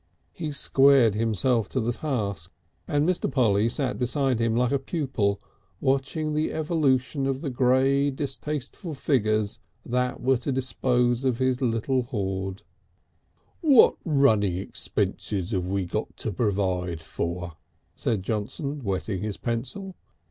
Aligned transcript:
He 0.31 0.49
squared 0.51 1.13
himself 1.13 1.69
to 1.69 1.79
the 1.79 1.93
task, 1.93 2.51
and 2.87 3.07
Mr. 3.07 3.31
Polly 3.31 3.69
sat 3.69 3.99
beside 3.99 4.39
him 4.39 4.55
like 4.55 4.71
a 4.71 4.79
pupil, 4.79 5.39
watching 5.79 6.33
the 6.33 6.51
evolution 6.51 7.27
of 7.27 7.41
the 7.41 7.51
grey, 7.51 8.09
distasteful 8.09 8.95
figures 8.95 9.59
that 9.85 10.19
were 10.19 10.37
to 10.37 10.51
dispose 10.51 11.23
of 11.23 11.37
his 11.37 11.61
little 11.61 12.01
hoard. 12.01 12.63
"What 13.59 13.93
running 14.03 14.57
expenses 14.57 15.51
have 15.51 15.67
we 15.67 15.85
got 15.85 16.17
to 16.17 16.31
provide 16.31 17.03
for?" 17.03 17.57
said 17.95 18.23
Johnson, 18.23 18.79
wetting 18.83 19.21
his 19.21 19.37
pencil. 19.37 19.95